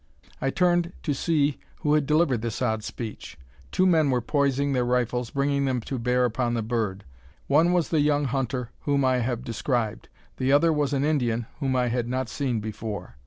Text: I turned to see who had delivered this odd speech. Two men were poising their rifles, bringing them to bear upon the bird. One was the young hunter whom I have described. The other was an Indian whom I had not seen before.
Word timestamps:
I 0.41 0.49
turned 0.49 0.93
to 1.03 1.13
see 1.13 1.59
who 1.81 1.93
had 1.93 2.07
delivered 2.07 2.41
this 2.41 2.59
odd 2.59 2.83
speech. 2.83 3.37
Two 3.71 3.85
men 3.85 4.09
were 4.09 4.19
poising 4.19 4.73
their 4.73 4.83
rifles, 4.83 5.29
bringing 5.29 5.65
them 5.65 5.79
to 5.81 5.99
bear 5.99 6.25
upon 6.25 6.55
the 6.55 6.63
bird. 6.63 7.03
One 7.45 7.71
was 7.71 7.89
the 7.89 8.01
young 8.01 8.25
hunter 8.25 8.71
whom 8.79 9.05
I 9.05 9.17
have 9.17 9.43
described. 9.43 10.09
The 10.37 10.51
other 10.51 10.73
was 10.73 10.93
an 10.93 11.03
Indian 11.03 11.45
whom 11.59 11.75
I 11.75 11.89
had 11.89 12.07
not 12.07 12.29
seen 12.29 12.59
before. 12.59 13.17